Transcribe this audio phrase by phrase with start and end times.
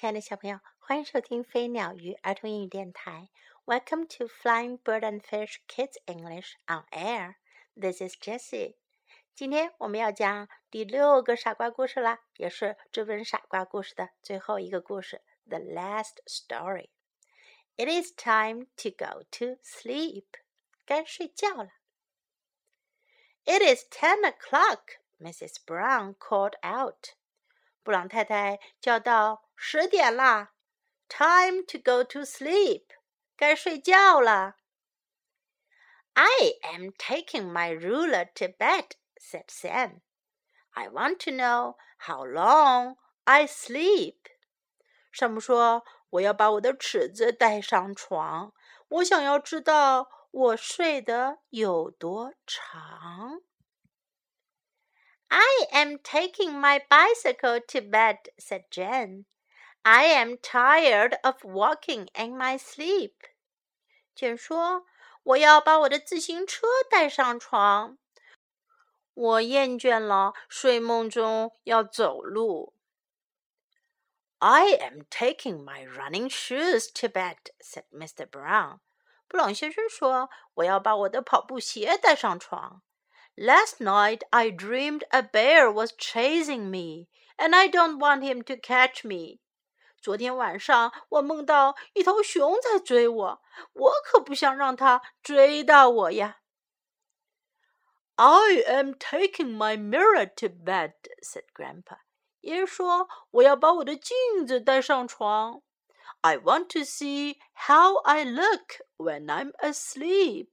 [0.00, 3.30] 亲爱的小朋友，欢迎收听飞鸟鱼儿童英语电台。
[3.64, 7.36] Welcome to Flying Bird and Fish Kids English on Air.
[7.74, 8.76] This is Jessie.
[9.34, 16.90] 今天我们要讲第六个傻瓜故事啦，也是这本傻瓜故事的最后一个故事，The last story.
[17.76, 20.26] It is time to go to sleep.
[20.84, 21.70] 该睡觉了。
[23.44, 24.98] It is ten o'clock.
[25.18, 25.56] Mrs.
[25.66, 27.14] Brown called out.
[27.83, 30.53] 布朗太太叫道：“十点啦
[31.09, 32.85] ，Time to go to sleep，
[33.35, 34.57] 该睡觉了。”
[36.13, 40.01] I am taking my ruler to bed," said Sam.
[40.71, 44.17] "I want to know how long I sleep."
[45.11, 48.53] 山姆说：“我要把我的尺子带上床，
[48.89, 53.41] 我想要知道我睡得有多长。”
[55.30, 59.26] I am taking my bicycle to bed, said Jen.
[59.84, 63.14] I am tired of walking in my sleep.
[64.16, 64.86] 简说：“
[65.22, 67.98] 我要把我的自行车带上床。
[69.14, 72.74] 我厌倦了睡梦中要走路。”
[74.38, 78.26] I am taking my running shoes to bed," said Mr.
[78.26, 78.80] Brown.
[79.28, 82.82] 布朗先生说：“我要把我的跑步鞋带上床。”
[83.36, 88.56] Last night I dreamed a bear was chasing me, and I don't want him to
[88.56, 89.40] catch me.
[90.00, 96.38] 昨天晚上我梦到一头熊在追我，我可不想让它追到我呀。
[98.14, 101.98] I am taking my mirror to bed," said Grandpa.
[102.40, 105.62] 爷爷说：“我要把我的镜子带上床。
[106.22, 110.48] I want to see how I look when I'm asleep.”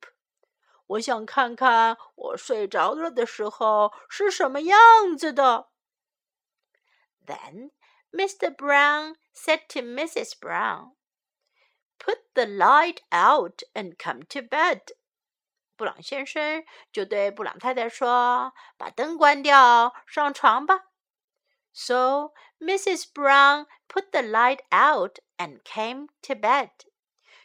[0.89, 5.69] 我想看看我睡着了的时候是什么样子的。
[7.27, 7.73] Then
[8.11, 8.55] Mr.
[8.55, 10.33] Brown said to Mrs.
[10.39, 10.95] Brown,
[11.99, 14.81] "Put the light out and come to bed."
[15.77, 20.87] 布朗先生就对布朗太太说：“把灯关掉，上床吧。”
[21.73, 23.05] So Mrs.
[23.13, 26.71] Brown put the light out and came to bed.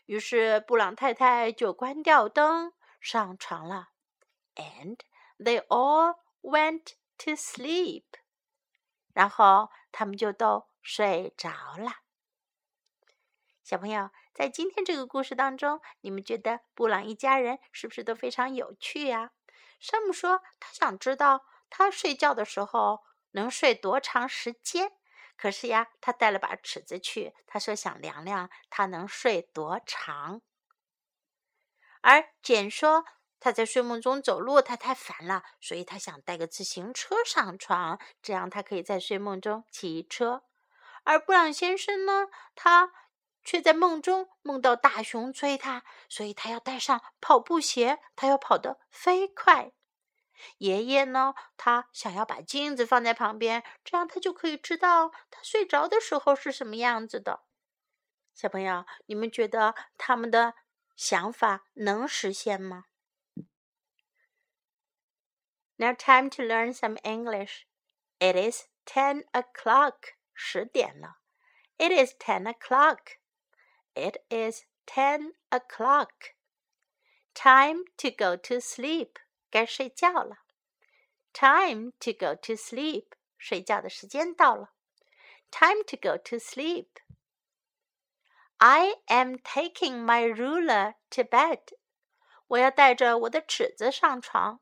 [0.05, 2.73] 于是布朗太太就关掉灯。
[3.03, 3.89] 上床了
[4.55, 4.97] ，and
[5.37, 8.05] they all went to sleep。
[9.13, 11.97] 然后他们就都睡着了。
[13.61, 19.31] 小朋友，在今天这个故事当中，你们觉得布朗一家人是不是都非常有趣呀？
[19.81, 24.93] 山姆说他想知道他睡觉的时候能睡多长时间。
[25.35, 30.41] 可是呀，他带了把尺子去，他说想量量他能睡多长。
[32.05, 33.05] 而简说，
[33.39, 40.43] 他在睡梦中走路，他太烦了，所以他想带个自行车上床，这样他可以在睡梦中骑车。
[41.03, 42.91] 而布朗先生呢，他
[43.41, 49.71] 却在梦中梦到大熊追他，所以他要带上跑步鞋，他要跑得飞快。
[50.57, 57.43] 爷爷呢，他想要把镜子放在旁边，这样他就可以知道他睡着的时候是什么样子的。
[58.33, 60.55] 小朋友，你们觉得他们的？
[60.96, 62.86] 想法能实现吗？
[65.76, 67.66] Now time to learn some English.
[68.18, 70.14] It is ten o'clock.
[70.34, 71.18] 十点了。
[71.76, 73.18] It is ten o'clock.
[73.94, 76.34] It is ten o'clock.
[77.32, 79.20] Time to go to sleep.
[79.50, 80.38] 该睡觉了。
[81.32, 83.12] Time to go to sleep.
[83.36, 84.74] 睡觉的时间到了。
[85.52, 86.88] Time to go to sleep.
[88.58, 91.60] I am taking my ruler to bed.
[92.48, 94.60] 我要带着我的尺子上床。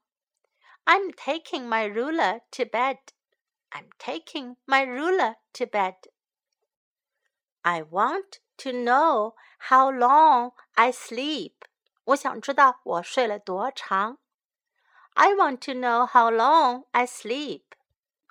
[0.85, 2.99] I'm taking my ruler to bed.
[3.71, 5.97] I'm taking my ruler to bed.
[7.63, 11.55] I want to know how long I sleep.
[12.05, 14.19] 我想知道我睡了多长。
[15.15, 17.65] I want to know how long I sleep.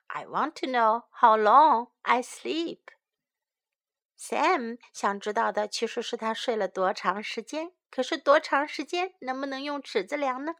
[0.08, 2.80] I want to know how long I sleep.
[4.21, 7.73] Sam 想知道的其实是他睡了多长时间。
[7.91, 10.57] 可是多长时间能不能用尺子量呢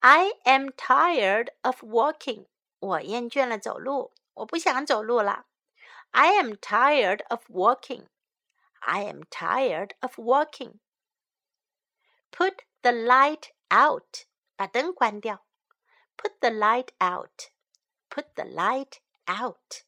[0.00, 2.46] ？I am tired of walking。
[2.78, 5.46] 我厌倦了走路，我不想走路了。
[6.12, 8.06] I am tired of walking.
[8.80, 10.80] I am tired of walking.
[12.32, 14.24] Put the light out.
[14.56, 15.44] 把灯关掉。
[16.16, 17.50] Put the light out.
[18.08, 19.84] Put the light out.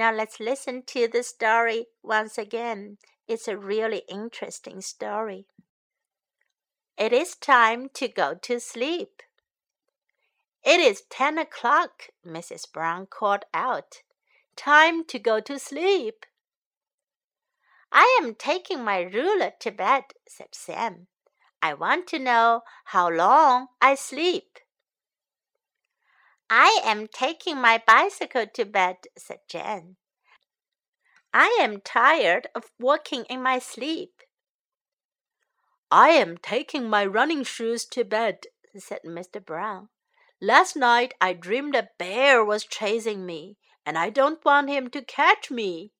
[0.00, 2.96] Now let's listen to the story once again.
[3.28, 5.44] It's a really interesting story.
[6.96, 9.22] It is time to go to sleep.
[10.64, 12.62] It is ten o'clock, Mrs.
[12.72, 14.00] Brown called out.
[14.56, 16.24] time to go to sleep.
[17.92, 21.08] I am taking my ruler to bed, said Sam.
[21.60, 24.60] I want to know how long I sleep.
[26.52, 29.94] I am taking my bicycle to bed, said Jen.
[31.32, 34.22] I am tired of walking in my sleep.
[35.92, 39.44] I am taking my running shoes to bed, said Mr.
[39.44, 39.90] Brown.
[40.40, 43.56] Last night I dreamed a bear was chasing me,
[43.86, 45.92] and I don't want him to catch me.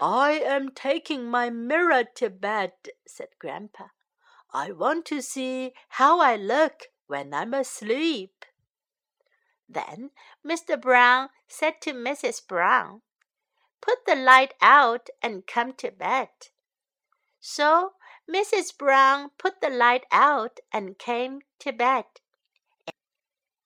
[0.00, 2.72] I am taking my mirror to bed,
[3.06, 3.88] said Grandpa.
[4.50, 8.46] I want to see how I look when I'm asleep.
[9.67, 10.11] Then
[10.43, 10.79] Mr.
[10.79, 12.41] Brown said to Mrs.
[12.47, 13.01] Brown,
[13.81, 16.29] Put the light out and come to bed.
[17.39, 17.93] So
[18.27, 18.77] Mrs.
[18.77, 22.05] Brown put the light out and came to bed.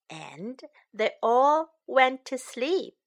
[0.09, 0.61] And
[0.93, 2.97] they all went to sleep.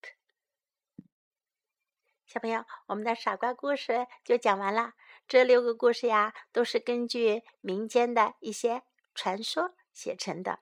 [2.27, 4.95] 小朋友，我们的傻瓜故事就讲完了。
[5.29, 8.83] 这六个故事呀，都是根据民间的一些
[9.15, 10.59] 传说写成的，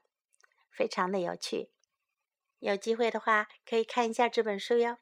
[0.71, 1.71] 非常的有趣。
[2.60, 4.98] 有机会的话，可以看一下这本书哟。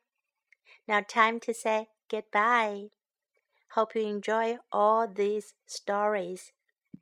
[0.85, 2.91] Now time to say goodbye.
[3.69, 6.49] Hope you enjoy all these stories.